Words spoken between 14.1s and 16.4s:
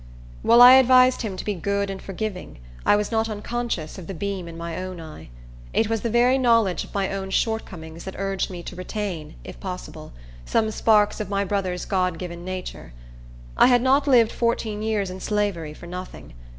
fourteen years in slavery for nothing.